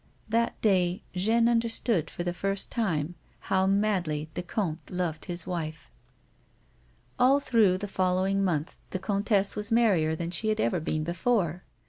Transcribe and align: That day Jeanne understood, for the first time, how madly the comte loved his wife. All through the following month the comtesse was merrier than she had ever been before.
That 0.27 0.59
day 0.63 1.03
Jeanne 1.13 1.47
understood, 1.47 2.09
for 2.09 2.23
the 2.23 2.33
first 2.33 2.71
time, 2.71 3.13
how 3.41 3.67
madly 3.67 4.31
the 4.33 4.41
comte 4.41 4.89
loved 4.89 5.25
his 5.25 5.45
wife. 5.45 5.91
All 7.19 7.39
through 7.39 7.77
the 7.77 7.87
following 7.87 8.43
month 8.43 8.77
the 8.89 8.97
comtesse 8.97 9.55
was 9.55 9.71
merrier 9.71 10.15
than 10.15 10.31
she 10.31 10.49
had 10.49 10.59
ever 10.59 10.79
been 10.79 11.03
before. 11.03 11.61